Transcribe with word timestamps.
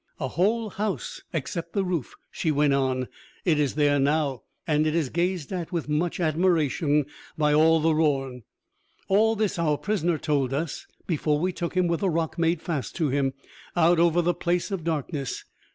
"A 0.19 0.29
whole 0.29 0.71
house, 0.71 1.21
except 1.31 1.73
the 1.73 1.83
roof," 1.85 2.15
she 2.31 2.49
went 2.51 2.73
on. 2.73 3.07
"It 3.45 3.59
is 3.59 3.75
there 3.75 3.99
now, 3.99 4.41
and 4.65 4.87
it 4.87 4.95
is 4.95 5.09
gazed 5.09 5.53
at 5.53 5.71
with 5.71 5.87
much 5.87 6.19
admiration 6.19 7.05
by 7.37 7.53
all 7.53 7.79
the 7.79 7.93
Rorn. 7.93 8.41
All 9.09 9.35
this 9.35 9.59
our 9.59 9.77
prisoner 9.77 10.17
told 10.17 10.55
us 10.55 10.87
before 11.05 11.37
we 11.37 11.53
took 11.53 11.77
him, 11.77 11.85
with 11.87 12.01
a 12.01 12.09
rock 12.09 12.39
made 12.39 12.63
fast 12.63 12.95
to 12.95 13.09
him, 13.09 13.35
out 13.75 13.99
over 13.99 14.23
the 14.23 14.33
Place 14.33 14.71
of 14.71 14.83
Darkness. 14.83 15.45